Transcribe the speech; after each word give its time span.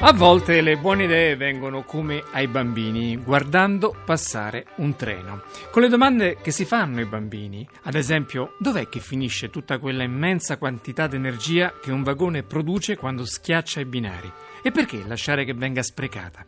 A 0.00 0.12
volte 0.12 0.60
le 0.60 0.76
buone 0.76 1.04
idee 1.04 1.36
vengono 1.36 1.84
come 1.84 2.22
ai 2.32 2.46
bambini, 2.46 3.16
guardando 3.16 3.94
passare 4.04 4.66
un 4.76 4.96
treno. 4.96 5.44
Con 5.70 5.82
le 5.82 5.88
domande 5.88 6.36
che 6.42 6.50
si 6.50 6.64
fanno 6.64 7.00
i 7.00 7.06
bambini, 7.06 7.66
ad 7.82 7.94
esempio, 7.94 8.54
dov'è 8.58 8.88
che 8.88 9.00
finisce 9.00 9.50
tutta 9.50 9.78
quella 9.78 10.02
immensa 10.02 10.58
quantità 10.58 11.06
di 11.06 11.16
energia 11.16 11.72
che 11.80 11.92
un 11.92 12.02
vagone 12.02 12.42
produce 12.42 12.96
quando 12.96 13.24
schiaccia 13.24 13.80
i 13.80 13.86
binari? 13.86 14.30
E 14.62 14.70
perché 14.70 15.04
lasciare 15.06 15.44
che 15.44 15.54
venga 15.54 15.82
sprecata? 15.82 16.44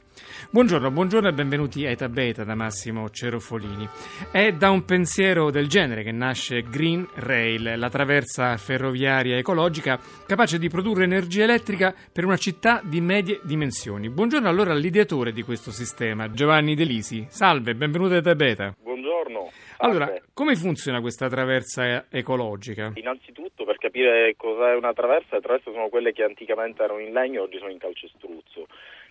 Buongiorno, 0.48 0.90
buongiorno 0.90 1.28
e 1.28 1.34
benvenuti 1.34 1.84
a 1.84 1.90
Eta 1.90 2.09
Beta 2.09 2.45
da 2.45 2.54
Massimo 2.54 3.10
Cerofolini. 3.10 3.87
È 4.30 4.52
da 4.52 4.70
un 4.70 4.87
pensiero 4.87 5.51
del 5.51 5.68
genere 5.68 6.02
che 6.02 6.12
nasce 6.12 6.62
Green 6.62 7.06
Rail, 7.15 7.74
la 7.76 7.90
traversa 7.90 8.56
ferroviaria 8.56 9.37
ecologica 9.37 10.01
capace 10.26 10.59
di 10.59 10.70
produrre 10.70 11.04
energia 11.04 11.45
elettrica 11.45 11.95
per 12.10 12.24
una 12.24 12.38
città 12.38 12.80
di 12.82 13.02
medie 13.02 13.40
dimensioni. 13.46 14.10
Buongiorno 14.10 14.48
allora 14.48 14.73
all'ideatore 14.73 15.32
di 15.32 15.42
questo 15.42 15.70
sistema, 15.70 16.30
Giovanni 16.30 16.74
Delisi. 16.74 17.24
Salve, 17.28 17.74
benvenuto 17.74 18.14
a 18.14 18.16
Eta 18.16 18.34
Beta. 18.34 18.74
Buongiorno. 18.82 19.50
Allora, 19.78 20.12
come 20.34 20.56
funziona 20.56 21.00
questa 21.00 21.28
traversa 21.28 22.06
ecologica? 22.10 22.92
Innanzitutto, 22.95 23.64
per 23.64 23.77
capire 23.78 24.34
cos'è 24.37 24.74
una 24.74 24.92
traversa, 24.92 25.37
le 25.37 25.42
traverse 25.42 25.70
sono 25.70 25.88
quelle 25.88 26.12
che 26.12 26.24
anticamente 26.24 26.82
erano 26.82 26.98
in 26.98 27.12
legno 27.12 27.40
e 27.40 27.45
oggi 27.45 27.59
sono 27.59 27.70
in 27.70 27.78
calcestruzzo. 27.78 28.66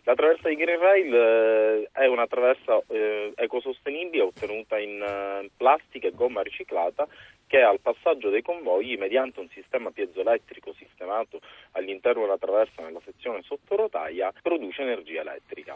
La 0.07 0.13
traversa 0.13 0.49
di 0.49 0.55
Green 0.55 0.79
Rail 0.79 1.13
eh, 1.15 1.89
è 1.91 2.05
una 2.05 2.27
traversa 2.27 2.79
eh, 2.89 3.33
ecosostenibile 3.35 4.21
ottenuta 4.21 4.77
in 4.77 5.01
eh, 5.01 5.49
plastica 5.57 6.07
e 6.07 6.11
gomma 6.11 6.43
riciclata 6.43 7.07
che 7.47 7.61
al 7.61 7.79
passaggio 7.79 8.29
dei 8.29 8.43
convogli, 8.43 8.97
mediante 8.97 9.39
un 9.39 9.49
sistema 9.49 9.89
piezoelettrico 9.89 10.73
sistemato 10.73 11.41
all'interno 11.71 12.21
della 12.21 12.37
traversa 12.37 12.83
nella 12.83 13.01
sezione 13.03 13.41
sottorotaia, 13.41 14.31
produce 14.43 14.83
energia 14.83 15.21
elettrica. 15.21 15.75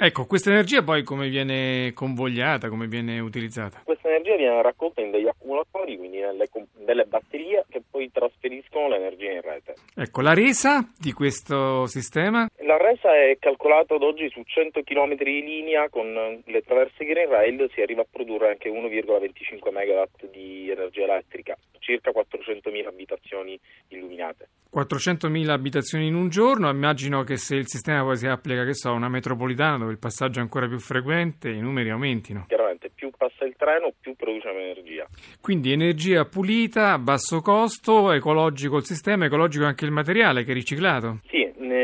Ecco, 0.00 0.26
questa 0.26 0.50
energia 0.50 0.84
poi 0.84 1.02
come 1.02 1.28
viene 1.28 1.92
convogliata, 1.92 2.68
come 2.68 2.86
viene 2.86 3.18
utilizzata? 3.18 3.80
Questa 3.82 4.06
energia 4.06 4.36
viene 4.36 4.62
raccolta 4.62 5.00
in 5.00 5.10
degli 5.10 5.26
accumulatori, 5.26 5.96
quindi 5.96 6.20
nelle, 6.20 6.48
delle 6.76 7.04
batterie 7.04 7.64
che 7.68 7.82
poi 7.90 8.08
trasferiscono 8.12 8.86
l'energia 8.86 9.32
in 9.32 9.40
rete. 9.40 9.74
Ecco, 9.96 10.20
la 10.20 10.34
resa 10.34 10.88
di 10.96 11.12
questo 11.12 11.86
sistema? 11.86 12.46
La 12.58 12.76
resa 12.76 13.12
è 13.12 13.38
calcolata 13.40 13.96
ad 13.96 14.04
oggi 14.04 14.30
su 14.30 14.40
100 14.44 14.82
km 14.84 15.16
di 15.16 15.42
linea 15.42 15.88
con 15.88 16.42
le 16.44 16.62
traverse 16.62 17.04
Green 17.04 17.28
Rail 17.28 17.68
si 17.74 17.80
arriva 17.80 18.02
a 18.02 18.06
produrre 18.08 18.50
anche 18.50 18.70
1,25 18.70 19.72
MW 19.72 20.30
di 20.30 20.70
energia 20.70 21.02
elettrica, 21.02 21.56
circa 21.88 22.10
400.000 22.10 22.86
abitazioni 22.86 23.58
illuminate. 23.88 24.48
400.000 24.74 25.48
abitazioni 25.48 26.06
in 26.06 26.14
un 26.14 26.28
giorno, 26.28 26.68
immagino 26.68 27.24
che 27.24 27.38
se 27.38 27.56
il 27.56 27.66
sistema 27.66 28.02
poi 28.02 28.18
si 28.18 28.26
applica, 28.26 28.64
che 28.64 28.74
so, 28.74 28.90
a 28.90 28.92
una 28.92 29.08
metropolitana 29.08 29.78
dove 29.78 29.92
il 29.92 29.98
passaggio 29.98 30.40
è 30.40 30.42
ancora 30.42 30.68
più 30.68 30.78
frequente, 30.78 31.48
i 31.48 31.60
numeri 31.60 31.88
aumentino. 31.88 32.44
Chiaramente, 32.48 32.90
più 32.94 33.10
passa 33.16 33.46
il 33.46 33.54
treno, 33.56 33.94
più 33.98 34.14
produciamo 34.14 34.58
energia. 34.58 35.08
Quindi 35.40 35.72
energia 35.72 36.26
pulita, 36.26 36.92
a 36.92 36.98
basso 36.98 37.40
costo, 37.40 38.12
ecologico 38.12 38.76
il 38.76 38.84
sistema, 38.84 39.24
ecologico 39.24 39.64
anche 39.64 39.86
il 39.86 39.90
materiale 39.90 40.44
che 40.44 40.50
è 40.50 40.54
riciclato? 40.54 41.20
Sì, 41.28 41.37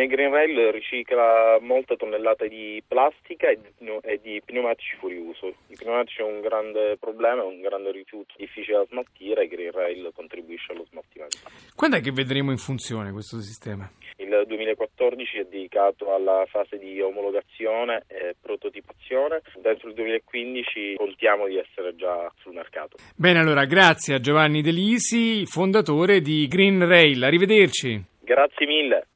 Green 0.07 0.31
Rail 0.31 0.73
ricicla 0.73 1.59
molte 1.61 1.97
tonnellate 1.97 2.49
di 2.49 2.83
plastica 2.87 3.49
e 3.49 4.21
di 4.23 4.41
pneumatici 4.45 4.97
fuori 4.97 5.17
uso. 5.17 5.55
I 5.69 5.77
pneumatici 5.77 6.17
sono 6.17 6.35
un 6.35 6.41
grande 6.41 6.97
problema, 6.99 7.45
un 7.45 7.61
grande 7.61 7.93
rifiuto 7.93 8.35
difficile 8.37 8.79
da 8.79 8.87
smaltire 8.91 9.45
e 9.45 9.49
Green 9.49 9.73
Rail 9.73 10.11
contribuisce 10.15 10.73
allo 10.73 10.85
smaltimento. 10.91 11.39
Quando 11.75 11.97
è 11.97 12.01
che 12.01 12.13
vedremo 12.13 12.51
in 12.51 12.59
funzione 12.59 13.13
questo 13.13 13.41
sistema? 13.41 13.91
Il 14.17 14.45
2014 14.47 15.39
è 15.39 15.45
dedicato 15.45 16.15
alla 16.15 16.45
fase 16.49 16.79
di 16.79 17.01
omologazione 17.01 18.05
e 18.07 18.37
prototipazione. 18.41 19.43
Dentro 19.61 19.89
il 19.89 19.95
2015 19.95 20.95
contiamo 20.97 21.47
di 21.47 21.59
essere 21.59 21.95
già 21.97 22.33
sul 22.39 22.55
mercato. 22.55 22.97
Bene, 23.17 23.41
allora 23.41 23.65
grazie 23.65 24.15
a 24.15 24.21
Giovanni 24.21 24.63
Delisi, 24.63 25.45
fondatore 25.47 26.21
di 26.21 26.47
Green 26.47 26.87
Rail. 26.87 27.23
Arrivederci. 27.23 28.03
Grazie 28.21 28.67
mille. 28.67 29.07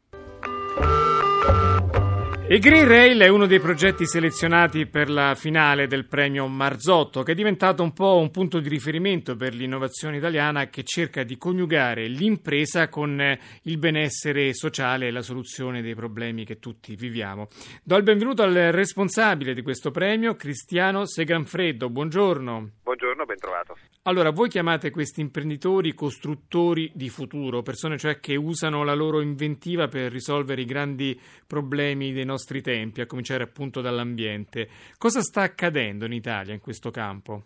Il 2.51 2.61
Green 2.61 2.89
Rail 2.89 3.21
è 3.21 3.29
uno 3.29 3.45
dei 3.45 3.61
progetti 3.61 4.07
selezionati 4.07 4.87
per 4.87 5.11
la 5.11 5.35
finale 5.35 5.87
del 5.87 6.07
premio 6.07 6.47
Marzotto, 6.47 7.23
che 7.23 7.33
è 7.33 7.35
diventato 7.35 7.83
un 7.83 7.93
po' 7.93 8.17
un 8.17 8.31
punto 8.31 8.59
di 8.59 8.71
riferimento 8.71 9.37
per 9.37 9.53
l'innovazione 9.53 10.17
italiana 10.17 10.69
che 10.69 10.83
cerca 10.83 11.25
di 11.25 11.37
coniugare 11.37 12.07
l'impresa 12.07 12.89
con 12.89 13.39
il 13.65 13.77
benessere 13.77 14.55
sociale 14.55 15.09
e 15.09 15.11
la 15.11 15.21
soluzione 15.21 15.83
dei 15.83 15.95
problemi 15.95 16.47
che 16.47 16.59
tutti 16.59 16.95
viviamo. 16.95 17.49
Do 17.85 17.97
il 17.97 18.03
benvenuto 18.03 18.43
al 18.43 18.55
responsabile 18.55 19.53
di 19.53 19.61
questo 19.61 19.91
premio, 19.91 20.35
Cristiano 20.35 21.05
Seganfreddo. 21.05 21.91
Buongiorno. 21.91 22.71
Buongiorno, 22.83 23.27
ben 23.27 23.37
trovato. 23.37 23.77
Allora, 24.03 24.31
voi 24.31 24.49
chiamate 24.49 24.91
questi 24.91 25.21
imprenditori 25.21 25.93
costruttori 25.93 26.91
di 26.95 27.11
futuro, 27.11 27.63
persone 27.63 27.99
cioè 27.99 28.21
che 28.21 28.37
usano 28.37 28.83
la 28.83 28.95
loro 28.95 29.21
inventiva 29.21 29.89
per 29.89 30.11
risolvere 30.11 30.63
i 30.63 30.65
grandi 30.65 31.21
problemi 31.47 32.13
dei 32.13 32.25
nostri 32.25 32.63
tempi, 32.63 33.03
a 33.03 33.07
cominciare 33.07 33.43
appunto 33.43 33.81
dall'ambiente. 33.81 34.69
Cosa 34.97 35.21
sta 35.21 35.43
accadendo 35.43 36.07
in 36.07 36.13
Italia 36.13 36.55
in 36.55 36.61
questo 36.61 36.91
campo? 36.91 37.45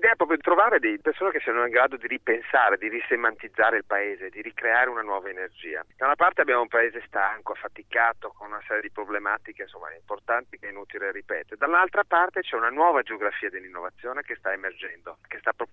l'idea 0.00 0.12
è 0.12 0.16
proprio 0.16 0.38
di 0.38 0.42
trovare 0.42 0.78
delle 0.78 0.98
persone 0.98 1.30
che 1.30 1.40
siano 1.40 1.64
in 1.64 1.70
grado 1.70 1.96
di 1.96 2.06
ripensare, 2.06 2.78
di 2.78 2.88
risemantizzare 2.88 3.76
il 3.76 3.84
paese, 3.84 4.30
di 4.30 4.40
ricreare 4.40 4.88
una 4.88 5.02
nuova 5.02 5.28
energia. 5.28 5.84
Da 5.96 6.06
una 6.06 6.16
parte 6.16 6.40
abbiamo 6.40 6.62
un 6.62 6.68
paese 6.68 7.02
stanco, 7.06 7.52
affaticato, 7.52 8.32
con 8.36 8.48
una 8.48 8.62
serie 8.66 8.82
di 8.82 8.90
problematiche 8.90 9.62
insomma, 9.62 9.92
importanti 9.94 10.58
che 10.58 10.68
è 10.68 10.70
inutile 10.70 11.12
ripetere. 11.12 11.56
Dall'altra 11.56 12.04
parte 12.04 12.40
c'è 12.40 12.56
una 12.56 12.70
nuova 12.70 13.02
geografia 13.02 13.50
dell'innovazione 13.50 14.22
che 14.22 14.36
sta 14.36 14.52
emergendo, 14.52 15.18
che 15.28 15.38
sta 15.38 15.52
proponendo 15.52 15.69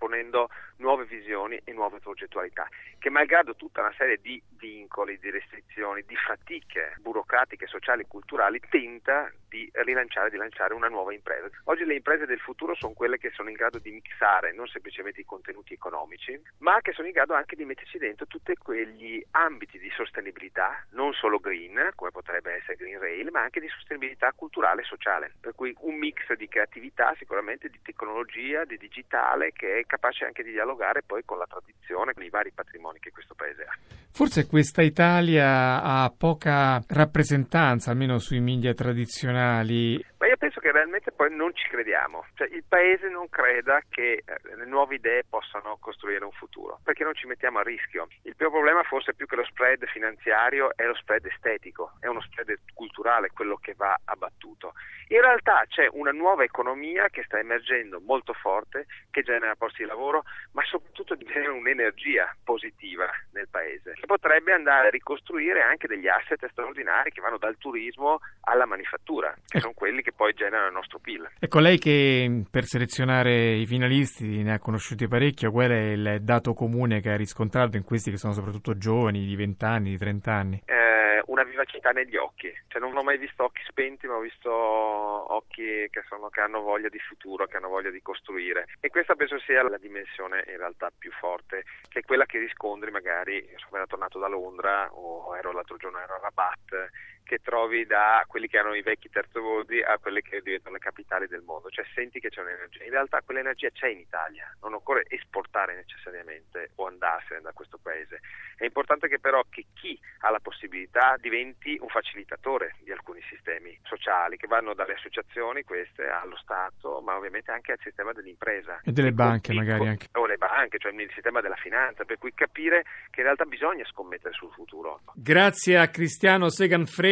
nuove 0.78 1.06
visioni 1.06 1.60
e 1.64 1.74
nuove 1.74 2.00
progettualità, 2.00 2.68
che 3.00 3.10
malgrado 3.10 3.56
tutta 3.56 3.82
una 3.82 3.94
serie 3.98 4.20
di 4.22 4.42
vincoli, 4.58 5.20
di 5.20 5.30
restrizioni, 5.30 6.04
di 6.06 6.16
fatiche 6.16 6.96
burocratiche, 7.00 7.68
sociali 7.68 8.04
e 8.04 8.08
culturali, 8.08 8.60
tenta 8.70 9.32
di 9.48 9.70
rilanciare, 9.74 10.30
di 10.30 10.38
lanciare 10.38 10.74
una 10.74 10.90
nuova 10.90 11.14
impresa. 11.14 11.50
Oggi 11.66 11.86
le 11.86 11.96
imprese 11.96 12.26
del 12.26 12.40
futuro 12.40 12.76
sono 12.76 12.94
quelle 12.94 13.18
che 13.18 13.32
sono 13.32 13.50
in 13.50 13.56
grado 13.56 13.80
di 13.80 13.92
mixare 13.92 14.54
non 14.54 14.68
semplicemente 14.68 15.22
i 15.22 15.26
contenuti 15.26 15.74
economici, 15.74 16.40
ma 16.60 16.80
che 16.82 16.92
sono 16.92 17.08
in 17.08 17.14
grado 17.14 17.34
anche 17.34 17.56
di 17.56 17.66
metterci 17.66 17.98
dentro 17.98 18.28
tutti 18.28 18.54
quegli 18.56 19.24
ambiti 19.32 19.80
di 19.80 19.90
sostenibilità, 19.92 20.86
non 20.92 21.14
solo 21.14 21.40
green, 21.40 21.92
come 21.96 22.12
potrebbe 22.12 22.54
essere 22.54 22.76
Green 22.76 23.00
Rail, 23.00 23.30
ma 23.32 23.42
anche 23.42 23.60
di 23.60 23.68
sostenibilità 23.70 24.32
culturale 24.36 24.82
e 24.82 24.86
sociale. 24.86 25.34
Per 25.40 25.54
cui 25.56 25.74
un 25.80 25.96
mix 25.96 26.34
di 26.34 26.48
creatività, 26.48 27.14
sicuramente 27.18 27.70
di 27.70 27.80
tecnologia, 27.82 28.66
di 28.66 28.78
digitale, 28.78 29.54
che 29.54 29.80
è 29.80 29.86
capace 29.86 29.97
anche 30.26 30.44
di 30.44 30.52
dialogare 30.52 31.04
poi 31.06 31.24
con 31.26 31.38
la 31.38 31.48
tradizione, 31.48 32.14
con 32.14 32.24
i 32.24 32.30
vari 32.30 32.52
patrimoni 32.52 33.00
che 33.00 33.12
questo 33.12 33.34
paese 33.36 33.64
ha. 33.64 33.76
Forse 34.12 34.48
questa 34.48 34.82
Italia 34.82 35.82
ha 35.82 36.12
poca 36.16 36.82
rappresentanza, 36.88 37.92
almeno 37.92 38.18
sui 38.18 38.40
media 38.40 38.74
tradizionali. 38.74 40.04
Ma 40.20 40.28
io 40.28 40.38
penso 40.38 40.60
che 40.60 40.72
realmente 40.72 41.12
poi 41.12 41.34
non 41.34 41.54
ci 41.54 41.68
crediamo, 41.70 42.26
cioè 42.34 42.48
il 42.48 42.64
paese 42.68 43.08
non 43.08 43.30
creda 43.30 43.82
che 43.88 44.24
eh, 44.26 44.56
le 44.56 44.66
nuove 44.66 44.96
idee 44.96 45.24
possano 45.24 45.78
costruire 45.80 46.26
un 46.26 46.32
futuro, 46.32 46.80
perché 46.84 47.04
non 47.04 47.14
ci 47.14 47.28
mettiamo 47.28 47.60
a 47.60 47.64
rischio. 47.64 48.08
Il 48.24 48.36
primo 48.36 48.52
problema 48.52 48.82
forse 48.82 49.14
più 49.14 49.28
che 49.28 49.36
lo 49.36 49.46
spread 49.46 49.86
finanziario 49.86 50.76
è 50.76 50.86
lo 50.86 50.96
spread 50.96 51.26
estetico, 51.26 51.94
è 52.00 52.08
uno 52.08 52.22
spread 52.22 52.58
culturale 52.74 53.30
quello 53.32 53.58
che 53.58 53.76
va 53.76 53.96
abbattuto. 54.06 54.74
In 55.10 55.22
realtà 55.22 55.64
c'è 55.68 55.88
una 55.92 56.12
nuova 56.12 56.44
economia 56.44 57.08
che 57.10 57.24
sta 57.24 57.40
emergendo 57.40 58.02
molto 58.02 58.34
forte, 58.34 58.88
che 59.10 59.22
genera 59.22 59.56
posti 59.56 59.84
di 59.84 59.88
lavoro, 59.88 60.24
ma 60.52 60.64
soprattutto 60.66 61.16
genera 61.16 61.54
un'energia 61.54 62.36
positiva 62.44 63.08
nel 63.32 63.48
paese, 63.50 63.94
che 63.94 64.06
potrebbe 64.06 64.52
andare 64.52 64.88
a 64.88 64.92
ricostruire 64.92 65.62
anche 65.62 65.88
degli 65.88 66.08
asset 66.08 66.46
straordinari 66.50 67.12
che 67.12 67.22
vanno 67.22 67.38
dal 67.38 67.58
turismo 67.58 68.20
alla 68.42 68.66
manifattura, 68.66 69.34
che 69.48 69.60
sono 69.60 69.74
quelli 69.74 70.02
che 70.02 70.07
poi 70.14 70.34
generano 70.34 70.68
il 70.68 70.74
nostro 70.74 71.00
PIL. 71.00 71.30
Ecco, 71.40 71.60
lei 71.60 71.78
che 71.78 72.44
per 72.50 72.66
selezionare 72.66 73.54
i 73.54 73.66
finalisti 73.66 74.44
ne 74.44 74.54
ha 74.54 74.60
conosciuti 74.60 75.08
parecchio, 75.08 75.52
qual 75.52 75.72
è 75.72 75.92
il 75.92 76.18
dato 76.22 76.54
comune 76.54 77.02
che 77.02 77.12
ha 77.12 77.16
riscontrato 77.16 77.78
in 77.78 77.84
questi 77.84 78.12
che 78.12 78.18
sono 78.18 78.34
soprattutto 78.34 78.78
giovani, 78.78 79.26
di 79.26 79.36
20 79.36 79.66
anni, 79.66 79.90
di 79.92 79.98
30 79.98 80.32
anni? 80.32 80.62
Eh, 80.66 81.22
una 81.28 81.44
vivacità 81.44 81.92
negli 81.92 82.16
occhi, 82.16 82.54
cioè 82.68 82.82
non 82.82 82.96
ho 82.96 83.04
mai 83.04 83.18
visto 83.18 83.44
occhi 83.44 83.62
spenti, 83.68 84.08
ma 84.08 84.16
ho 84.16 84.22
visto 84.22 84.52
occhi 84.52 85.88
che, 85.90 86.04
sono, 86.08 86.30
che 86.30 86.42
hanno 86.42 86.62
voglia 86.62 86.90
di 86.90 87.00
futuro, 87.00 87.46
che 87.46 87.58
hanno 87.58 87.70
voglia 87.70 87.90
di 87.90 88.02
costruire. 88.02 88.68
E 88.80 88.90
questa 88.90 89.16
penso 89.16 89.40
sia 89.40 89.64
la 89.64 89.78
dimensione 89.78 90.44
in 90.48 90.58
realtà 90.58 90.92
più 90.98 91.12
forte, 91.12 91.64
che 91.90 92.00
è 92.00 92.04
quella 92.04 92.26
che 92.26 92.40
riscontri 92.40 92.92
magari, 92.92 93.46
sono 93.56 93.68
appena 93.68 93.88
tornato 93.88 94.20
da 94.20 94.28
Londra 94.28 94.90
o 94.94 95.36
ero 95.38 95.52
l'altro 95.52 95.78
giorno 95.78 96.00
ero 96.00 96.16
a 96.16 96.20
Rabat 96.22 96.90
che 97.28 97.40
trovi 97.40 97.86
da 97.86 98.24
quelli 98.26 98.48
che 98.48 98.58
erano 98.58 98.74
i 98.74 98.82
vecchi 98.82 99.10
terzovodi 99.10 99.82
a 99.82 99.98
quelle 99.98 100.22
che 100.22 100.42
diventano 100.42 100.76
le 100.76 100.82
capitali 100.82 101.28
del 101.28 101.42
mondo, 101.42 101.70
cioè 101.70 101.86
senti 101.94 102.20
che 102.20 102.30
c'è 102.30 102.42
un'energia. 102.42 102.86
In 102.86 102.92
realtà 102.92 103.22
quell'energia 103.22 103.70
c'è 103.70 103.90
in 103.90 104.00
Italia, 104.00 104.50
non 104.62 104.74
occorre 104.74 105.04
esportare 105.10 105.76
necessariamente 105.76 106.72
o 106.76 106.88
andarsene 106.88 107.42
da 107.42 107.52
questo 107.52 107.78
paese. 107.78 108.22
È 108.56 108.64
importante 108.64 109.08
che 109.08 109.20
però 109.20 109.44
che 109.50 109.66
chi 109.74 110.00
ha 110.20 110.32
la 110.32 110.40
possibilità 110.40 111.16
diventi 111.20 111.78
un 111.80 111.90
facilitatore 111.90 112.76
di 112.82 112.92
alcuni 112.92 113.22
sistemi 113.30 113.78
sociali 113.84 114.38
che 114.38 114.48
vanno 114.48 114.74
dalle 114.74 114.94
associazioni 114.94 115.64
queste 115.64 116.08
allo 116.08 116.38
Stato, 116.38 117.02
ma 117.02 117.18
ovviamente 117.18 117.52
anche 117.52 117.74
al 117.74 117.80
sistema 117.84 118.14
dell'impresa. 118.14 118.80
E 118.84 118.92
delle 118.94 119.12
banche 119.12 119.54
magari 119.54 119.88
anche. 119.88 120.08
O 120.14 120.26
le 120.26 120.38
banche, 120.38 120.80
cioè 120.80 120.94
il 120.94 121.12
sistema 121.14 121.42
della 121.42 121.56
finanza, 121.58 122.06
per 122.06 122.18
cui 122.18 122.34
capire 122.34 122.84
che 123.10 123.20
in 123.20 123.26
realtà 123.26 123.44
bisogna 123.44 123.86
scommettere 123.86 124.34
sul 124.34 124.52
futuro. 124.54 125.02
Grazie 125.14 125.78
a 125.78 125.90
Cristiano 125.90 126.50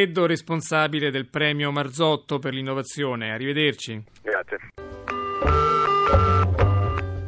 Seganfreddo, 0.05 0.25
responsabile 0.27 1.09
del 1.09 1.27
premio 1.27 1.71
Marzotto 1.71 2.37
per 2.37 2.53
l'innovazione. 2.53 3.31
Arrivederci. 3.31 4.03
Grazie. 4.21 4.57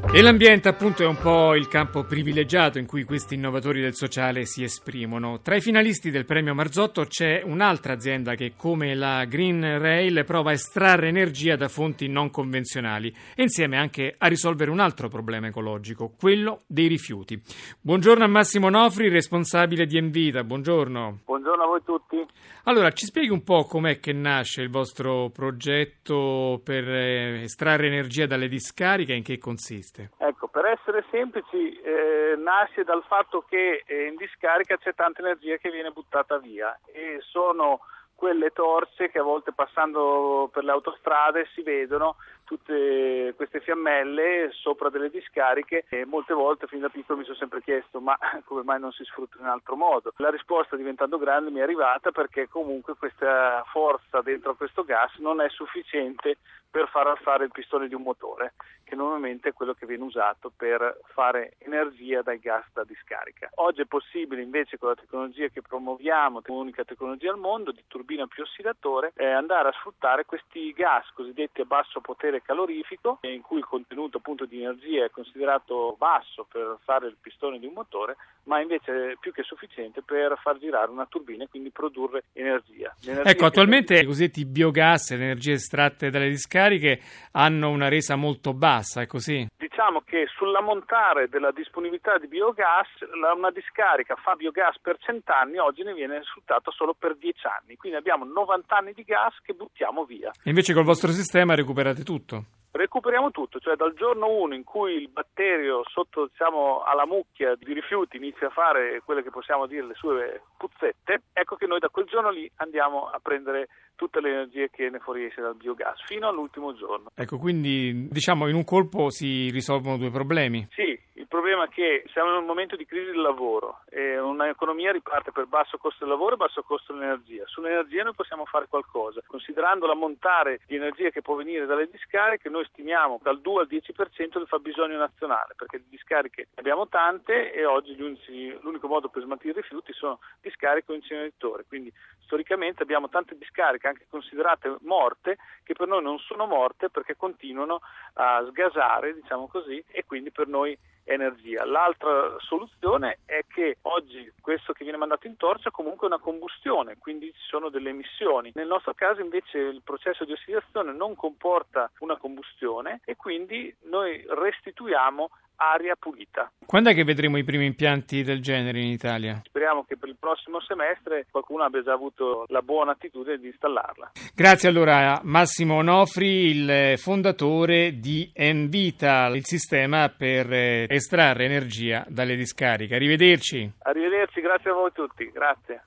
E 0.10 0.22
l'ambiente 0.22 0.70
appunto 0.70 1.04
è 1.04 1.06
un 1.06 1.18
po' 1.18 1.54
il 1.54 1.68
campo 1.68 2.04
privilegiato 2.04 2.80
in 2.80 2.86
cui 2.86 3.04
questi 3.04 3.36
innovatori 3.36 3.82
del 3.82 3.94
sociale 3.94 4.46
si 4.46 4.64
esprimono. 4.64 5.42
Tra 5.42 5.56
i 5.56 5.62
finalisti 5.62 6.12
del 6.12 6.26
premio 6.26 6.56
Marzotto 6.56 7.06
c'è 7.06 7.42
un'altra 7.44 7.94
azienda 7.94 8.36
che 8.36 8.54
come 8.56 8.96
la 8.96 9.26
Green 9.26 9.80
Rail 9.80 10.24
prova 10.26 10.52
a 10.52 10.54
estrarre 10.54 11.10
energia 11.10 11.56
da 11.56 11.68
fonti 11.68 12.08
non 12.08 12.30
convenzionali 12.30 13.14
e 13.36 13.44
insieme 13.44 13.78
anche 13.78 14.16
a 14.18 14.28
risolvere 14.28 14.72
un 14.72 14.80
altro 14.80 15.10
problema 15.10 15.48
ecologico, 15.48 16.14
quello 16.18 16.62
dei 16.68 16.88
rifiuti. 16.88 17.40
Buongiorno 17.82 18.24
a 18.24 18.28
Massimo 18.28 18.70
Nofri, 18.70 19.10
responsabile 19.10 19.86
di 19.86 19.98
Envita. 19.98 20.44
Buongiorno. 20.44 21.20
Buongiorno 21.38 21.66
a 21.66 21.68
voi 21.68 21.84
tutti. 21.84 22.26
Allora, 22.64 22.90
ci 22.90 23.06
spieghi 23.06 23.30
un 23.30 23.44
po' 23.44 23.64
com'è 23.64 24.00
che 24.00 24.12
nasce 24.12 24.64
il 24.64 24.72
vostro 24.72 25.30
progetto 25.32 26.60
per 26.64 26.90
eh, 26.90 27.44
estrarre 27.44 27.86
energia 27.86 28.26
dalle 28.26 28.48
discariche 28.48 29.14
e 29.14 29.18
in 29.18 29.24
che 29.24 29.38
consiste? 29.38 30.10
Ecco, 30.18 30.48
per 30.48 30.66
essere 30.66 31.06
semplici, 31.12 31.80
eh, 31.80 32.36
nasce 32.38 32.84
dal 32.84 33.04
fatto 33.08 33.46
che 33.48 33.84
eh, 33.86 34.08
in 34.08 34.16
discarica 34.16 34.78
c'è 34.78 34.96
tanta 34.96 35.22
energia 35.22 35.58
che 35.58 35.70
viene 35.70 35.92
buttata 35.92 36.40
via 36.40 36.76
e 36.92 37.20
sono 37.22 37.82
quelle 38.16 38.50
torce 38.50 39.12
che 39.12 39.20
a 39.20 39.24
volte 39.24 39.54
passando 39.54 40.50
per 40.52 40.64
le 40.64 40.72
autostrade 40.72 41.48
si 41.54 41.62
vedono 41.62 42.16
tutte 42.48 43.34
queste 43.36 43.60
fiammelle 43.60 44.52
sopra 44.54 44.90
delle 44.90 45.10
discariche 45.10 45.84
e 45.90 46.06
molte 46.06 46.34
volte 46.34 46.66
fin 46.66 46.80
da 46.80 46.88
piccolo 46.88 47.20
mi 47.20 47.26
sono 47.26 47.36
sempre 47.36 47.62
chiesto 47.62 48.00
ma 48.00 48.18
come 48.46 48.64
mai 48.64 48.80
non 48.80 48.94
si 48.94 49.04
sfrutta 49.04 49.36
in 49.40 49.46
altro 49.46 49.76
modo. 49.76 50.14
La 50.18 50.30
risposta 50.30 50.78
diventando 50.78 51.18
grande 51.18 51.52
mi 51.52 51.60
è 51.60 51.64
arrivata 51.64 52.12
perché 52.12 52.48
comunque 52.48 52.96
questa 52.96 53.64
forza 53.68 54.22
dentro 54.22 54.52
a 54.52 54.56
questo 54.56 54.86
gas 54.86 55.14
non 55.18 55.42
è 55.42 55.50
sufficiente 55.50 56.38
per 56.72 56.88
far 56.88 57.08
alzare 57.08 57.44
il 57.44 57.52
pistone 57.52 57.88
di 57.88 57.96
un 57.96 58.04
motore 58.04 58.54
che 58.88 58.96
normalmente 58.96 59.50
è 59.50 59.54
quello 59.54 59.74
che 59.74 59.86
viene 59.86 60.04
usato 60.04 60.50
per 60.56 61.02
fare 61.08 61.56
energia 61.58 62.22
dai 62.22 62.40
gas 62.40 62.64
da 62.72 62.86
discarica. 62.86 63.50
Oggi 63.56 63.82
è 63.82 63.86
possibile 63.86 64.42
invece 64.42 64.78
con 64.78 64.90
la 64.90 64.96
tecnologia 64.96 65.50
che 65.50 65.62
promuoviamo, 65.62 66.42
l'unica 66.46 66.86
tecnologia 66.86 67.32
al 67.32 67.38
mondo 67.38 67.74
di 67.74 67.84
turbina 67.86 68.26
più 68.28 68.44
ossidatore, 68.44 69.12
eh, 69.16 69.26
andare 69.26 69.70
a 69.70 69.74
sfruttare 69.74 70.24
questi 70.24 70.72
gas 70.72 71.06
cosiddetti 71.14 71.60
a 71.60 71.66
basso 71.66 72.00
potere 72.00 72.37
calorifico 72.42 73.20
in 73.22 73.42
cui 73.42 73.60
il 73.60 73.66
contenuto 73.66 74.18
appunto 74.18 74.46
di 74.46 74.62
energia 74.62 75.06
è 75.06 75.10
considerato 75.10 75.96
basso 75.98 76.46
per 76.50 76.78
fare 76.84 77.08
il 77.08 77.18
pistone 77.20 77.60
di 77.60 77.66
un 77.66 77.74
motore, 77.74 78.18
ma 78.44 78.62
invece 78.62 79.12
è 79.12 79.16
più 79.20 79.32
che 79.32 79.44
sufficiente 79.44 80.02
per 80.02 80.38
far 80.42 80.58
girare 80.58 80.92
una 80.92 81.06
turbina 81.06 81.44
e 81.44 81.50
quindi 81.50 81.72
produrre 81.72 82.24
energia. 82.34 82.94
L'energia 83.02 83.30
ecco, 83.30 83.46
attualmente 83.46 84.00
i 84.00 84.06
cosiddetti 84.06 84.46
biogas, 84.46 85.12
le 85.12 85.24
energie 85.24 85.54
estratte 85.54 86.10
dalle 86.10 86.30
discariche 86.30 87.00
hanno 87.32 87.70
una 87.70 87.90
resa 87.90 88.16
molto 88.16 88.54
bassa 88.54 89.02
è 89.02 89.08
così? 89.08 89.48
Diciamo 89.58 90.02
che 90.02 90.28
sull'ammontare 90.36 91.30
della 91.30 91.52
disponibilità 91.52 92.18
di 92.18 92.28
biogas, 92.28 92.88
una 93.36 93.52
discarica 93.52 94.16
fa 94.16 94.36
biogas 94.36 94.80
per 94.80 94.98
cent'anni, 95.00 95.58
oggi 95.58 95.84
ne 95.84 95.94
viene 95.94 96.22
sfruttato 96.24 96.72
solo 96.72 96.94
per 96.94 97.16
dieci 97.16 97.46
anni, 97.46 97.76
quindi 97.76 97.98
abbiamo 97.98 98.26
90 98.26 98.76
anni 98.76 98.94
di 98.94 99.04
gas 99.04 99.36
che 99.44 99.54
buttiamo 99.54 100.06
via. 100.06 100.32
E 100.44 100.50
invece 100.50 100.74
col 100.74 100.84
vostro 100.84 101.12
sistema 101.12 101.56
recuperate 101.56 102.04
tutto? 102.28 102.56
recuperiamo 102.78 103.32
tutto, 103.32 103.60
cioè 103.60 103.76
dal 103.76 103.96
giorno 103.96 104.30
1 104.30 104.54
in 104.54 104.64
cui 104.64 104.94
il 104.94 105.10
batterio 105.10 105.84
sotto 105.88 106.28
diciamo, 106.28 106.84
alla 106.84 107.08
mucchia 107.08 107.56
di 107.56 107.74
rifiuti 107.74 108.18
inizia 108.18 108.48
a 108.48 108.52
fare 108.52 109.02
quelle 109.04 109.24
che 109.24 109.32
possiamo 109.32 109.66
dire 109.66 109.88
le 109.88 109.96
sue 109.96 110.44
puzzette, 110.58 111.24
ecco 111.34 111.56
che 111.56 111.66
noi 111.66 111.80
da 111.80 111.90
quel 111.90 112.06
giorno 112.06 112.30
lì 112.30 112.50
andiamo 112.58 113.10
a 113.10 113.20
prendere 113.20 113.68
tutte 113.96 114.22
le 114.22 114.30
energie 114.30 114.70
che 114.70 114.90
ne 114.92 115.00
fuoriesce 115.00 115.42
dal 115.42 115.56
biogas 115.56 116.04
fino 116.06 116.28
all'ultimo 116.28 116.76
giorno. 116.76 117.10
Ecco, 117.16 117.40
quindi 117.40 118.08
diciamo 118.10 118.48
in 118.48 118.56
un 118.56 118.64
colpo 118.64 119.10
si 119.10 119.50
risolvono 119.50 119.98
due 119.98 120.12
problemi. 120.12 120.68
Sì, 120.70 120.98
il 121.18 121.28
problema 121.28 121.66
è 121.66 121.70
che 121.70 122.04
siamo 122.12 122.30
in 122.30 122.38
un 122.38 122.46
momento 122.46 122.76
di 122.76 122.86
crisi 122.86 123.08
del 123.08 123.22
lavoro 123.22 123.82
e 123.90 124.20
un'economia 124.20 124.92
riparte 124.92 125.32
per 125.32 125.48
basso 125.48 125.78
costo 125.78 126.06
del 126.06 126.14
lavoro 126.14 126.36
e 126.36 126.38
basso 126.38 126.62
costo 126.62 126.94
dell'energia. 126.94 127.44
Sull'energia 127.48 128.04
noi 128.04 128.14
possiamo 128.14 128.46
fare 128.46 128.68
qualcosa. 128.68 129.22
Considerando 129.26 129.88
l'ammontare 129.88 130.60
di 130.68 130.76
energia 130.76 131.10
che 131.10 131.24
può 131.24 131.34
venire 131.36 131.66
dalle 131.66 131.90
discariche, 131.90 132.50
noi 132.50 132.66
stimiamo 132.66 133.20
dal 133.24 133.42
2 133.42 133.62
al 133.62 133.68
10% 133.68 134.38
del 134.38 134.48
fabbisogno 134.48 134.98
nazionale, 134.98 135.56
perché 135.56 135.80
di 135.80 135.90
discariche 135.90 136.50
abbiamo 136.56 136.88
tante 136.88 137.52
e 137.52 137.66
oggi 137.66 137.96
l'unico 137.98 138.88
modo 138.88 139.10
per 139.10 139.24
smaltire 139.24 139.60
i 139.60 139.62
rifiuti 139.62 139.94
sono 139.94 140.20
discariche 140.40 140.92
o 140.92 140.96
inceneritori. 140.96 141.64
Quindi 141.68 141.92
storicamente 142.20 142.84
abbiamo 142.84 143.10
tante 143.10 143.36
discariche 143.36 143.88
anche 143.88 144.06
considerate 144.08 144.78
morte 144.82 145.38
che 145.64 145.74
per 145.74 145.88
noi 145.88 146.04
non 146.04 146.20
sono 146.20 146.46
morte 146.46 146.90
perché 146.92 147.16
continuano 147.16 147.82
a 148.14 148.46
sgasare, 148.50 149.16
diciamo 149.16 149.48
così, 149.48 149.84
e 149.90 150.06
quindi 150.06 150.30
per 150.32 150.48
noi 150.48 150.78
energia. 151.08 151.66
L'altra 151.66 152.36
soluzione 152.40 153.20
è 153.26 153.42
che 153.48 153.78
oggi 153.84 154.32
questo 154.42 154.74
che 154.74 154.84
viene 154.84 154.98
mandato 154.98 155.28
in 155.28 155.38
torcia 155.38 155.70
è 155.70 155.72
comunque 155.72 156.08
una 156.08 156.20
combustione, 156.20 156.98
quindi 156.98 157.32
ci 157.34 157.48
sono 157.48 157.70
delle 157.70 157.90
emissioni. 157.90 158.52
Nel 158.56 158.68
nostro 158.68 158.94
caso 158.94 159.22
invece 159.22 159.58
il 159.58 159.82
processo 159.84 160.26
di 160.26 160.34
ossidazione 160.34 160.94
non 160.94 161.16
comporta 161.16 161.90
una 162.00 162.18
combustione 162.18 163.02
e 163.06 163.16
quindi 163.16 163.74
noi 163.84 164.24
restituiamo 164.28 165.30
aria 165.58 165.96
pulita. 165.96 166.52
Quando 166.66 166.90
è 166.90 166.94
che 166.94 167.04
vedremo 167.04 167.38
i 167.38 167.44
primi 167.44 167.66
impianti 167.66 168.24
del 168.24 168.42
genere 168.42 168.80
in 168.80 168.88
Italia? 168.88 169.42
Speriamo 169.46 169.84
che 169.84 169.98
per 169.98 170.10
il 170.10 170.18
prossimo 170.20 170.60
semestre 170.62 171.28
qualcuno 171.30 171.64
abbia 171.64 171.84
già 171.84 171.94
avuto 171.94 172.46
la 172.48 172.62
buona 172.62 172.92
attitudine 172.92 173.38
di 173.38 173.48
installarla. 173.48 174.12
Grazie 174.36 174.70
allora 174.70 175.20
Massimo 175.24 175.76
Onofri, 175.76 176.50
il 176.50 176.98
fondatore 176.98 178.00
di 178.00 178.32
Envita, 178.34 179.28
il 179.28 179.46
sistema 179.46 180.10
per 180.10 180.52
eh, 180.52 180.86
estrarre 180.90 181.46
energia 181.46 182.06
dalle 182.08 182.36
discariche. 182.36 182.96
Arrivederci. 182.96 183.72
Arrivederci, 183.80 184.42
grazie 184.42 184.72
a 184.72 184.74
voi 184.74 184.92
tutti. 184.92 185.30
Grazie. 185.32 185.84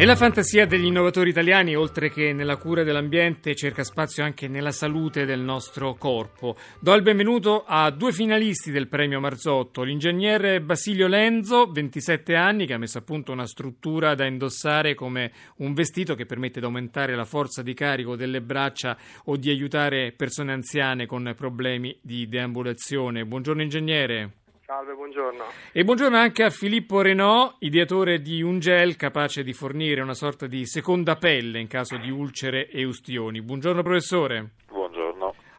E 0.00 0.04
la 0.04 0.14
fantasia 0.14 0.64
degli 0.64 0.84
innovatori 0.84 1.30
italiani, 1.30 1.74
oltre 1.74 2.08
che 2.08 2.32
nella 2.32 2.56
cura 2.56 2.84
dell'ambiente, 2.84 3.56
cerca 3.56 3.82
spazio 3.82 4.22
anche 4.22 4.46
nella 4.46 4.70
salute 4.70 5.24
del 5.24 5.40
nostro 5.40 5.94
corpo. 5.94 6.56
Do 6.78 6.94
il 6.94 7.02
benvenuto 7.02 7.64
a 7.66 7.90
due 7.90 8.12
finalisti 8.12 8.70
del 8.70 8.86
premio 8.86 9.18
Marzotto, 9.18 9.82
l'ingegnere 9.82 10.60
Basilio 10.60 11.08
Lenzo, 11.08 11.66
27 11.72 12.36
anni, 12.36 12.64
che 12.64 12.74
ha 12.74 12.78
messo 12.78 12.98
a 12.98 13.02
punto 13.02 13.32
una 13.32 13.48
struttura 13.48 14.14
da 14.14 14.24
indossare 14.24 14.94
come 14.94 15.32
un 15.56 15.74
vestito 15.74 16.14
che 16.14 16.26
permette 16.26 16.60
di 16.60 16.66
aumentare 16.66 17.16
la 17.16 17.24
forza 17.24 17.62
di 17.62 17.74
carico 17.74 18.14
delle 18.14 18.40
braccia 18.40 18.96
o 19.24 19.36
di 19.36 19.50
aiutare 19.50 20.12
persone 20.12 20.52
anziane 20.52 21.06
con 21.06 21.34
problemi 21.36 21.98
di 22.00 22.28
deambulazione. 22.28 23.26
Buongiorno 23.26 23.62
ingegnere. 23.62 24.37
Salve, 24.68 24.92
buongiorno. 24.92 25.44
E 25.72 25.82
buongiorno 25.82 26.18
anche 26.18 26.42
a 26.42 26.50
Filippo 26.50 27.00
Renault, 27.00 27.54
ideatore 27.60 28.20
di 28.20 28.42
un 28.42 28.58
gel 28.58 28.96
capace 28.96 29.42
di 29.42 29.54
fornire 29.54 30.02
una 30.02 30.12
sorta 30.12 30.46
di 30.46 30.66
seconda 30.66 31.16
pelle 31.16 31.58
in 31.58 31.68
caso 31.68 31.96
di 31.96 32.10
ulcere 32.10 32.68
e 32.68 32.84
ustioni. 32.84 33.40
Buongiorno 33.40 33.82
professore. 33.82 34.50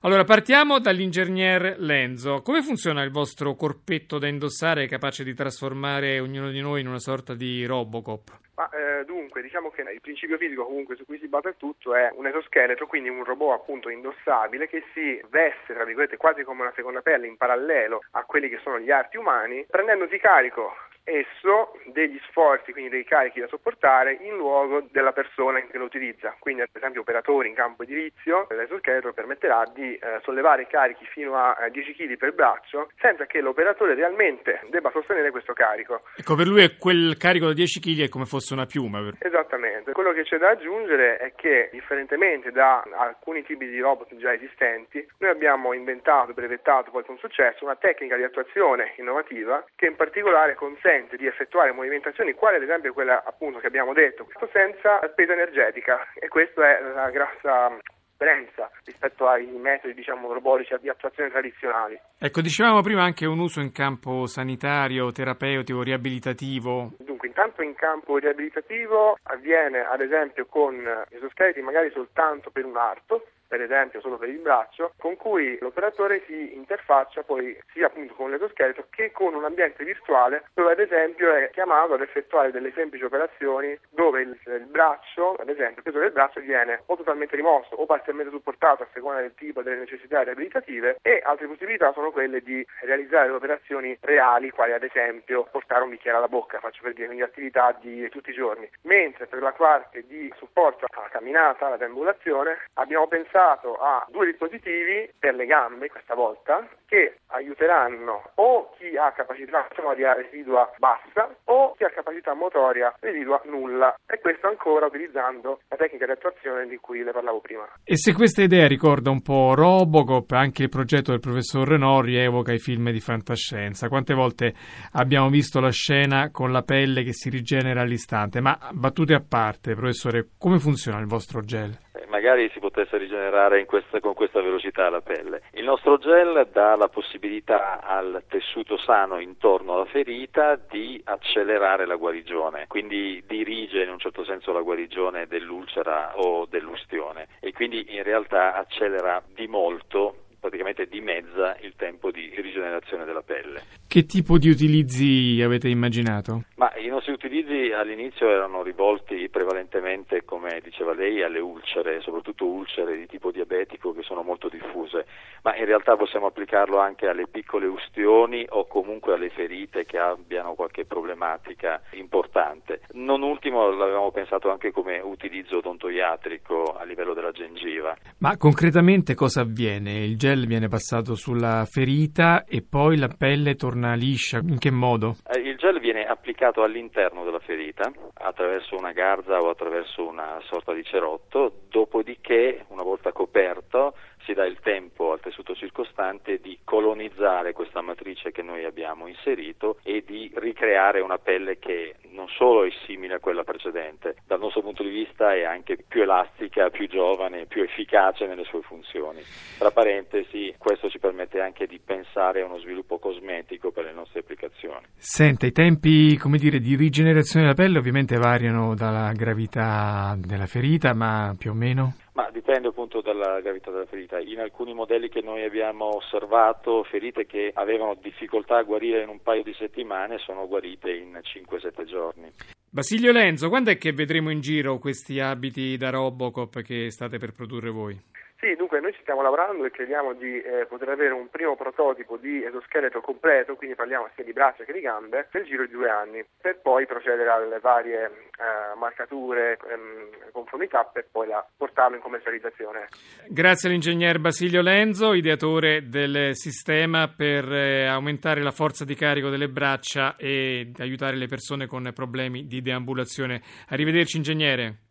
Allora, 0.01 0.23
partiamo 0.23 0.79
dall'ingegner 0.79 1.75
Lenzo. 1.79 2.41
Come 2.41 2.61
funziona 2.61 3.03
il 3.03 3.11
vostro 3.11 3.55
corpetto 3.55 4.17
da 4.17 4.29
indossare 4.29 4.87
capace 4.87 5.25
di 5.25 5.33
trasformare 5.33 6.21
ognuno 6.21 6.51
di 6.51 6.61
noi 6.61 6.79
in 6.79 6.87
una 6.87 6.99
sorta 6.99 7.33
di 7.33 7.65
Robocop? 7.65 8.39
Ma, 8.55 8.69
eh, 8.69 9.03
dunque, 9.03 9.41
diciamo 9.41 9.69
che 9.71 9.81
il 9.81 9.99
principio 9.99 10.37
fisico 10.37 10.63
comunque 10.63 10.95
su 10.95 11.03
cui 11.03 11.19
si 11.19 11.27
basa 11.27 11.51
tutto 11.51 11.95
è 11.95 12.09
un 12.13 12.27
esoscheletro, 12.27 12.87
quindi 12.87 13.09
un 13.09 13.25
robot 13.25 13.59
appunto 13.59 13.89
indossabile 13.89 14.69
che 14.69 14.85
si 14.93 15.19
veste, 15.27 15.73
tra 15.73 15.83
virgolette, 15.83 16.15
quasi 16.15 16.43
come 16.43 16.61
una 16.61 16.73
seconda 16.77 17.01
pelle 17.01 17.27
in 17.27 17.35
parallelo 17.35 17.99
a 18.11 18.23
quelli 18.23 18.47
che 18.47 18.59
sono 18.63 18.79
gli 18.79 18.91
arti 18.91 19.17
umani, 19.17 19.65
prendendosi 19.69 20.17
carico 20.17 20.75
esso 21.03 21.73
degli 21.91 22.19
sforzi, 22.29 22.71
quindi 22.71 22.89
dei 22.89 23.03
carichi 23.03 23.39
da 23.39 23.47
sopportare 23.47 24.17
in 24.21 24.35
luogo 24.35 24.85
della 24.91 25.11
persona 25.11 25.59
che 25.61 25.77
lo 25.77 25.85
utilizza. 25.85 26.35
Quindi 26.39 26.61
ad 26.61 26.69
esempio 26.71 27.01
operatori 27.01 27.49
in 27.49 27.55
campo 27.55 27.83
edilizio, 27.83 28.47
l'esoscheletro 28.49 29.13
permetterà 29.13 29.63
di 29.73 29.95
eh, 29.95 30.19
sollevare 30.23 30.67
carichi 30.67 31.05
fino 31.05 31.35
a 31.35 31.57
eh, 31.65 31.71
10 31.71 31.93
kg 31.95 32.17
per 32.17 32.33
braccio 32.33 32.89
senza 32.99 33.25
che 33.25 33.41
l'operatore 33.41 33.95
realmente 33.95 34.61
debba 34.69 34.91
sostenere 34.91 35.31
questo 35.31 35.53
carico. 35.53 36.03
Ecco, 36.15 36.35
per 36.35 36.47
lui 36.47 36.63
è 36.63 36.77
quel 36.77 37.17
carico 37.17 37.47
da 37.47 37.53
10 37.53 37.79
kg 37.79 38.01
è 38.03 38.09
come 38.09 38.25
fosse 38.25 38.53
una 38.53 38.65
piuma. 38.65 38.97
Esattamente. 39.19 39.91
Quello 39.93 40.11
che 40.11 40.23
c'è 40.23 40.37
da 40.37 40.49
aggiungere 40.49 41.17
è 41.17 41.33
che 41.35 41.69
differentemente 41.71 42.51
da 42.51 42.83
alcuni 42.97 43.43
tipi 43.43 43.67
di 43.67 43.79
robot 43.79 44.15
già 44.17 44.33
esistenti, 44.33 45.05
noi 45.19 45.31
abbiamo 45.31 45.73
inventato, 45.73 46.33
brevettato 46.33 46.91
poi 46.91 47.03
con 47.03 47.17
successo 47.17 47.63
una 47.63 47.75
tecnica 47.75 48.15
di 48.15 48.23
attuazione 48.23 48.93
innovativa 48.97 49.65
che 49.75 49.87
in 49.87 49.95
particolare 49.95 50.55
consente 50.55 50.88
di 51.17 51.27
effettuare 51.27 51.72
movimentazioni 51.72 52.34
quali 52.34 52.55
ad 52.55 52.63
esempio 52.63 52.93
quella 52.93 53.24
appunto 53.24 53.60
che 53.60 53.67
abbiamo 53.67 53.93
detto, 53.93 54.24
questo 54.24 54.50
senza 54.51 55.00
spesa 55.12 55.34
energetica 55.34 56.08
e 56.13 56.27
questa 56.27 56.77
è 56.77 56.81
la 56.81 57.10
grossa 57.12 57.77
differenza 58.19 58.69
rispetto 58.84 59.27
ai 59.27 59.46
metodi 59.46 59.93
diciamo, 59.93 60.34
robotici 60.34 60.75
di 60.81 60.89
attuazione 60.89 61.29
tradizionali. 61.29 61.98
Ecco, 62.17 62.41
dicevamo 62.41 62.81
prima 62.81 63.03
anche 63.03 63.25
un 63.25 63.39
uso 63.39 63.62
in 63.62 63.72
campo 63.72 64.25
sanitario, 64.25 65.12
terapeutico, 65.12 65.81
riabilitativo. 65.84 66.91
Dunque, 66.98 67.27
intanto 67.27 67.62
in 67.62 67.75
campo 67.75 68.17
riabilitativo 68.17 69.17
avviene 69.24 69.86
ad 69.86 70.01
esempio 70.01 70.48
con 70.48 70.75
esoscheletri 71.10 71.62
magari 71.62 71.91
soltanto 71.91 72.50
per 72.50 72.65
un 72.65 72.75
arto, 72.75 73.27
per 73.49 73.61
esempio 73.61 73.99
solo 73.99 74.17
per 74.17 74.29
il 74.29 74.37
braccio, 74.37 74.93
con 74.97 75.17
cui 75.17 75.57
l'operatore 75.59 76.21
si 76.27 76.55
interfaccia 76.55 77.23
poi 77.23 77.57
sia 77.73 77.87
appunto 77.87 78.13
con 78.13 78.29
l'esoscheletro 78.29 78.85
che 78.91 79.11
con 79.11 79.33
un 79.33 79.43
ambiente 79.43 79.83
virtuale 79.83 80.43
dove 80.53 80.73
ad 80.73 80.79
esempio 80.79 81.33
è 81.33 81.49
chiamato 81.49 81.95
ad 81.95 82.01
effettuare 82.01 82.51
delle 82.51 82.71
semplici 82.73 83.03
operazioni 83.03 83.77
dove 83.89 84.21
il, 84.21 84.37
il 84.45 84.67
braccio, 84.67 85.33
ad 85.33 85.49
esempio 85.49 85.77
il 85.77 85.83
peso 85.83 85.97
del 85.97 86.11
braccio 86.11 86.39
viene 86.41 86.83
o 86.85 86.95
totalmente 86.95 87.35
rimosso 87.35 87.73
o 87.75 87.85
parzialmente 87.87 88.31
supportato 88.31 88.83
a 88.83 88.87
seconda 88.93 89.21
del 89.21 89.33
tipo 89.33 89.63
delle 89.63 89.77
necessità 89.77 90.21
riabilitative 90.21 90.97
e 91.01 91.21
altre 91.25 91.47
possibilità 91.47 91.91
sono 91.93 92.11
quelle 92.11 92.41
di 92.41 92.65
realizzare 92.81 93.31
operazioni 93.31 93.97
reali 94.01 94.51
quali 94.51 94.73
ad 94.73 94.83
esempio 94.83 95.47
portare 95.51 95.83
un 95.83 95.89
bicchiere 95.89 96.17
alla 96.17 96.27
bocca, 96.27 96.59
faccio 96.59 96.81
per 96.83 96.93
dire, 96.93 97.07
quindi 97.07 97.23
attività 97.23 97.75
di 97.81 98.07
tutti 98.09 98.29
i 98.29 98.33
giorni. 98.33 98.69
Mentre 98.83 99.25
per 99.25 99.41
la 99.41 99.53
parte 99.53 100.05
di 100.05 100.31
supporto 100.37 100.85
alla 100.89 101.09
camminata, 101.09 101.65
alla 101.65 101.77
deambulazione, 101.77 102.57
abbiamo 102.73 103.07
pensato 103.07 103.38
pensato 103.39 103.75
a 103.75 104.05
due 104.12 104.25
dispositivi 104.25 105.10
per 105.17 105.34
le 105.34 105.46
gambe 105.46 105.89
questa 105.89 106.13
volta 106.13 106.67
che 106.86 107.19
aiuteranno 107.27 108.31
o 108.36 108.74
chi 108.77 108.98
ha 108.98 109.12
capacità 109.12 109.65
motoria 109.69 110.13
residua 110.13 110.69
bassa 110.77 111.34
o 111.46 111.74
chi 111.75 111.86
ha 111.86 111.89
capacità 111.89 112.34
motoria 112.34 112.93
residua 113.00 113.41
nulla 113.46 113.96
e 114.05 114.19
questo 114.19 114.48
ancora 114.48 114.88
utilizzando 114.88 115.62
la 115.69 115.77
tecnica 115.77 116.05
di 116.05 116.12
attuazione 116.12 116.67
di 116.67 116.77
cui 116.77 117.03
le 117.03 117.12
parlavo 117.12 117.39
prima. 117.39 117.67
E 117.84 117.96
se 117.96 118.13
questa 118.13 118.41
idea 118.41 118.67
ricorda 118.67 119.10
un 119.10 119.22
po' 119.22 119.53
Robocop, 119.53 120.29
anche 120.31 120.63
il 120.63 120.69
progetto 120.69 121.12
del 121.12 121.19
professor 121.19 121.67
Renault 121.67 122.05
rievoca 122.05 122.51
i 122.51 122.60
film 122.60 122.89
di 122.91 123.00
fantascienza. 123.00 123.88
Quante 123.88 124.13
volte 124.13 124.53
abbiamo 124.93 125.29
visto 125.29 125.60
la 125.60 125.72
scena 125.72 126.31
con 126.31 126.51
la 126.51 126.63
pelle 126.63 127.03
che 127.03 127.13
si 127.13 127.29
rigenera 127.29 127.81
all'istante? 127.81 128.41
Ma 128.41 128.58
battute 128.72 129.13
a 129.13 129.24
parte, 129.25 129.75
professore, 129.75 130.29
come 130.38 130.60
funziona 130.60 131.00
il 131.00 131.08
vostro 131.08 131.41
gel? 131.41 131.88
Magari 132.07 132.49
si 132.51 132.59
potesse 132.59 132.97
rigenerare 132.97 133.65
questa, 133.65 133.99
con 133.99 134.13
questa 134.13 134.41
velocità 134.41 134.89
la 134.89 135.01
pelle. 135.01 135.41
Il 135.53 135.63
nostro 135.63 135.97
gel 135.97 136.47
dà 136.51 136.75
la 136.75 136.87
possibilità 136.87 137.81
al 137.81 138.23
tessuto 138.27 138.77
sano 138.77 139.19
intorno 139.19 139.73
alla 139.73 139.85
ferita 139.85 140.55
di 140.55 141.01
accelerare 141.03 141.85
la 141.85 141.95
guarigione, 141.95 142.65
quindi 142.67 143.23
dirige 143.27 143.83
in 143.83 143.89
un 143.89 143.99
certo 143.99 144.23
senso 144.23 144.51
la 144.51 144.61
guarigione 144.61 145.27
dell'ulcera 145.27 146.13
o 146.17 146.45
dell'ustione 146.45 147.27
e 147.39 147.51
quindi 147.51 147.95
in 147.95 148.03
realtà 148.03 148.55
accelera 148.55 149.21
di 149.33 149.47
molto 149.47 150.15
praticamente 150.59 150.87
dimezza 150.87 151.55
il 151.61 151.73
tempo 151.77 152.11
di 152.11 152.31
rigenerazione 152.35 153.05
della 153.05 153.21
pelle. 153.21 153.61
Che 153.87 154.05
tipo 154.05 154.37
di 154.37 154.49
utilizzi 154.49 155.41
avete 155.41 155.69
immaginato? 155.69 156.43
Ma 156.55 156.71
i 156.77 156.87
nostri 156.87 157.13
utilizzi 157.13 157.71
all'inizio 157.71 158.29
erano 158.29 158.61
rivolti 158.61 159.29
prevalentemente, 159.29 160.25
come 160.25 160.59
diceva 160.61 160.93
lei, 160.93 161.23
alle 161.23 161.39
ulcere, 161.39 162.01
soprattutto 162.01 162.45
ulcere 162.45 162.97
di 162.97 163.07
tipo 163.07 163.31
diabetico 163.31 163.93
che 163.93 164.03
sono 164.03 164.21
molto 164.21 164.49
diffuse, 164.49 165.05
ma 165.43 165.55
in 165.55 165.65
realtà 165.65 165.95
possiamo 165.95 166.27
applicarlo 166.27 166.77
anche 166.77 167.07
alle 167.07 167.27
piccole 167.27 167.65
ustioni 167.65 168.45
o 168.49 168.67
comunque 168.67 169.13
alle 169.13 169.29
ferite 169.29 169.85
che 169.85 169.97
abbiano 169.97 170.53
qualche 170.53 170.85
problematica 170.85 171.81
importante. 171.91 172.81
Non 172.91 173.21
ultimo 173.21 173.71
l'avevamo 173.71 174.11
pensato 174.11 174.51
anche 174.51 174.71
come 174.71 174.99
utilizzo 174.99 175.57
odontoiatrico 175.57 176.75
a 176.77 176.83
livello 176.83 177.13
della 177.13 177.31
gengiva. 177.31 177.95
Ma 178.17 178.35
concretamente 178.37 179.15
cosa 179.15 179.41
avviene? 179.41 180.03
Il 180.03 180.17
gel 180.17 180.47
viene 180.49 180.67
passato 180.67 181.13
sulla 181.13 181.63
ferita 181.69 182.43
e 182.43 182.65
poi 182.67 182.97
la 182.97 183.07
pelle 183.07 183.53
torna 183.53 183.93
liscia. 183.93 184.39
In 184.39 184.57
che 184.57 184.71
modo? 184.71 185.17
Eh, 185.31 185.39
il 185.41 185.57
gel 185.57 185.79
viene 185.79 186.05
applicato 186.05 186.63
all'interno 186.63 187.23
della 187.23 187.37
ferita 187.37 187.91
attraverso 188.15 188.75
una 188.75 188.91
garza 188.91 189.37
o 189.37 189.49
attraverso 189.49 190.07
una 190.07 190.39
sorta 190.49 190.73
di 190.73 190.83
cerotto, 190.83 191.65
dopodiché, 191.69 192.65
una 192.69 192.81
volta 192.81 193.11
coperto, 193.11 193.93
si 194.25 194.33
dà 194.33 194.45
il 194.45 194.59
tempo 194.59 195.11
al 195.11 195.19
tessuto 195.19 195.53
circostante 195.53 196.39
di 196.39 196.59
colonizzare 196.63 197.53
questa 197.53 197.81
matrice 197.81 198.31
che 198.31 198.41
noi 198.41 198.65
abbiamo 198.65 199.07
inserito 199.07 199.77
e 199.83 200.03
di 200.05 200.31
ricreare 200.35 200.99
una 200.99 201.19
pelle 201.19 201.59
che 201.59 201.95
solo 202.38 202.65
è 202.65 202.69
simile 202.86 203.15
a 203.15 203.19
quella 203.19 203.43
precedente, 203.43 204.15
dal 204.25 204.39
nostro 204.39 204.62
punto 204.62 204.83
di 204.83 204.89
vista 204.89 205.33
è 205.33 205.43
anche 205.43 205.77
più 205.88 206.01
elastica, 206.01 206.69
più 206.69 206.88
giovane, 206.88 207.45
più 207.45 207.63
efficace 207.63 208.25
nelle 208.25 208.43
sue 208.43 208.62
funzioni. 208.62 209.21
Tra 209.57 209.71
parentesi, 209.71 210.53
questo 210.57 210.89
ci 210.89 211.00
permette 211.00 211.41
anche 211.41 211.65
di 211.67 211.79
pensare 211.83 212.41
a 212.41 212.45
uno 212.45 212.59
sviluppo 212.59 213.00
cosmetico 213.00 213.71
per 213.71 213.86
le 213.86 213.93
nostre 213.93 214.21
applicazioni. 214.21 214.86
Senta, 214.95 215.45
i 215.45 215.51
tempi 215.51 216.17
dire, 216.38 216.59
di 216.59 216.75
rigenerazione 216.75 217.45
della 217.45 217.55
pelle 217.55 217.77
ovviamente 217.77 218.17
variano 218.17 218.75
dalla 218.75 219.12
gravità 219.12 220.15
della 220.17 220.45
ferita, 220.45 220.93
ma 220.93 221.36
più 221.38 221.51
o 221.51 221.53
meno? 221.53 221.93
Ma 222.19 222.29
dipende 222.33 222.67
appunto 222.67 222.99
dalla 222.99 223.39
gravità 223.39 223.71
della 223.71 223.85
ferita. 223.85 224.19
In 224.19 224.41
alcuni 224.41 224.73
modelli 224.73 225.07
che 225.07 225.21
noi 225.21 225.45
abbiamo 225.45 225.95
osservato, 225.95 226.83
ferite 226.83 227.25
che 227.25 227.49
avevano 227.53 227.95
difficoltà 227.95 228.57
a 228.57 228.63
guarire 228.63 229.03
in 229.03 229.07
un 229.07 229.21
paio 229.21 229.41
di 229.41 229.53
settimane 229.53 230.17
sono 230.17 230.45
guarite 230.45 230.91
in 230.91 231.17
5-7 231.17 231.85
giorni. 231.85 232.29
Basilio 232.69 233.13
Lenzo, 233.13 233.47
quando 233.47 233.71
è 233.71 233.77
che 233.77 233.93
vedremo 233.93 234.31
in 234.31 234.41
giro 234.41 234.79
questi 234.79 235.21
abiti 235.21 235.77
da 235.77 235.91
Robocop 235.91 236.61
che 236.61 236.91
state 236.91 237.19
per 237.19 237.31
produrre 237.31 237.69
voi? 237.69 237.97
Sì, 238.39 238.55
dunque 238.55 238.79
noi 238.79 238.93
ci 238.93 239.01
stiamo 239.01 239.22
lavorando 239.22 239.65
e 239.65 239.69
crediamo 239.69 240.13
di 240.13 240.39
eh, 240.39 240.65
poter 240.65 240.88
avere 240.88 241.13
un 241.13 241.27
primo 241.29 241.58
prototipo 241.58 242.15
di 242.15 242.41
esoscheletro 242.41 243.01
completo, 243.01 243.55
quindi 243.55 243.75
parliamo 243.75 244.08
sia 244.15 244.24
di 244.24 244.31
braccia 244.31 244.63
che 244.63 244.72
di 244.72 244.79
gambe, 244.79 245.27
nel 245.34 245.43
giro 245.43 245.65
di 245.65 245.74
due 245.74 245.89
anni, 245.89 246.24
per 246.39 246.62
poi 246.62 246.86
procedere 246.86 247.29
alle 247.29 247.60
varie 247.60 248.05
eh, 248.05 248.77
marcature, 248.77 249.60
ehm, 249.69 250.31
conformità, 250.31 250.86
per 250.86 251.08
poi 251.12 251.27
la, 251.27 251.46
portarlo 251.58 251.98
in 251.98 252.01
commercializzazione. 252.01 252.88
Grazie 253.27 253.67
all'ingegner 253.67 254.19
Basilio 254.19 254.62
Lenzo, 254.62 255.12
ideatore 255.12 255.89
del 255.89 256.34
sistema 256.34 257.10
per 257.10 257.43
eh, 257.51 257.88
aumentare 257.88 258.41
la 258.41 258.51
forza 258.51 258.86
di 258.86 258.96
carico 258.96 259.27
delle 259.27 259.50
braccia 259.50 260.15
e 260.15 260.72
aiutare 260.77 261.17
le 261.17 261.27
persone 261.27 261.67
con 261.67 261.91
problemi 261.93 262.48
di 262.48 262.62
deambulazione. 262.62 263.41
Arrivederci 263.67 264.15
ingegnere. 264.15 264.88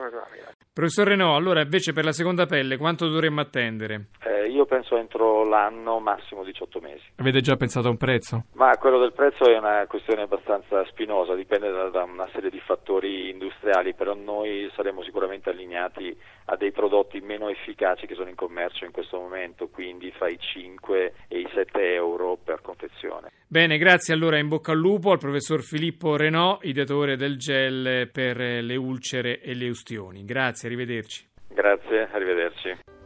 Buona 0.00 0.16
giornata. 0.16 0.54
Professor 0.72 1.06
Renault, 1.06 1.36
allora 1.36 1.60
invece 1.60 1.92
per 1.92 2.04
la 2.04 2.12
seconda 2.12 2.46
pelle 2.46 2.78
quanto 2.78 3.06
dovremmo 3.06 3.42
attendere? 3.42 4.06
Eh, 4.24 4.48
io 4.48 4.64
penso 4.64 4.96
entro 4.96 5.44
l'anno, 5.44 5.98
massimo 5.98 6.42
18 6.42 6.80
mesi. 6.80 7.04
Avete 7.16 7.42
già 7.42 7.56
pensato 7.56 7.88
a 7.88 7.90
un 7.90 7.98
prezzo? 7.98 8.44
Ma 8.54 8.74
quello 8.78 8.98
del 8.98 9.12
prezzo 9.12 9.44
è 9.44 9.58
una 9.58 9.84
questione 9.86 10.22
abbastanza 10.22 10.82
spinosa, 10.86 11.34
dipende 11.34 11.70
da, 11.70 11.90
da 11.90 12.04
una 12.04 12.26
serie 12.32 12.48
di 12.48 12.60
fattori 12.60 13.28
industriali, 13.28 13.92
però 13.92 14.14
noi 14.14 14.70
saremo 14.74 15.02
sicuramente 15.02 15.50
allineati 15.50 16.16
a 16.50 16.56
dei 16.56 16.72
prodotti 16.72 17.20
meno 17.20 17.48
efficaci 17.48 18.06
che 18.06 18.14
sono 18.14 18.28
in 18.28 18.34
commercio 18.34 18.84
in 18.84 18.90
questo 18.90 19.18
momento, 19.18 19.68
quindi 19.68 20.10
fra 20.10 20.28
i 20.28 20.36
5 20.38 21.12
e 21.28 21.38
i 21.38 21.48
7 21.54 21.94
euro 21.94 22.36
per 22.42 22.60
confezione. 22.60 23.30
Bene, 23.46 23.78
grazie 23.78 24.14
allora 24.14 24.36
in 24.36 24.48
bocca 24.48 24.72
al 24.72 24.78
lupo 24.78 25.12
al 25.12 25.18
professor 25.18 25.62
Filippo 25.62 26.16
Renault, 26.16 26.64
ideatore 26.64 27.16
del 27.16 27.36
gel 27.36 28.10
per 28.12 28.36
le 28.38 28.76
ulcere 28.76 29.40
e 29.40 29.54
le 29.54 29.68
ustioni. 29.68 30.24
Grazie, 30.24 30.68
arrivederci. 30.68 31.28
Grazie, 31.48 32.08
arrivederci. 32.10 32.99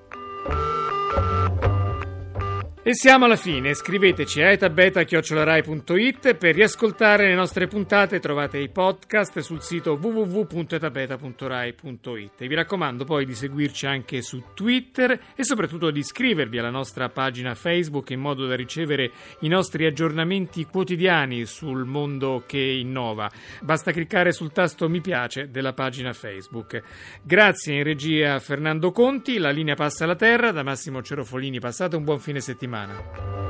E 2.86 2.94
siamo 2.94 3.24
alla 3.24 3.36
fine, 3.36 3.72
scriveteci 3.72 4.42
a 4.42 4.50
etabeta.it 4.50 6.34
per 6.34 6.54
riascoltare 6.54 7.28
le 7.28 7.34
nostre 7.34 7.66
puntate, 7.66 8.20
trovate 8.20 8.58
i 8.58 8.68
podcast 8.68 9.38
sul 9.38 9.62
sito 9.62 9.98
www.etabeta.rai.it 9.98 12.42
e 12.42 12.46
vi 12.46 12.54
raccomando 12.54 13.06
poi 13.06 13.24
di 13.24 13.34
seguirci 13.34 13.86
anche 13.86 14.20
su 14.20 14.48
Twitter 14.52 15.18
e 15.34 15.44
soprattutto 15.44 15.90
di 15.90 16.00
iscrivervi 16.00 16.58
alla 16.58 16.68
nostra 16.68 17.08
pagina 17.08 17.54
Facebook 17.54 18.10
in 18.10 18.20
modo 18.20 18.46
da 18.46 18.54
ricevere 18.54 19.10
i 19.40 19.48
nostri 19.48 19.86
aggiornamenti 19.86 20.66
quotidiani 20.66 21.46
sul 21.46 21.86
mondo 21.86 22.44
che 22.46 22.60
innova. 22.60 23.30
Basta 23.62 23.92
cliccare 23.92 24.30
sul 24.30 24.52
tasto 24.52 24.90
mi 24.90 25.00
piace 25.00 25.50
della 25.50 25.72
pagina 25.72 26.12
Facebook. 26.12 26.82
Grazie 27.22 27.76
in 27.76 27.82
regia 27.82 28.38
Fernando 28.40 28.92
Conti, 28.92 29.38
la 29.38 29.48
linea 29.48 29.74
passa 29.74 30.04
alla 30.04 30.16
terra, 30.16 30.52
da 30.52 30.62
Massimo 30.62 31.00
Cerofolini 31.00 31.60
passate 31.60 31.96
un 31.96 32.04
buon 32.04 32.20
fine 32.20 32.40
settimana 32.40 32.72
settimana. 32.74 33.43